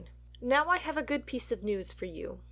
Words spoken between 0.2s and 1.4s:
Now I have a good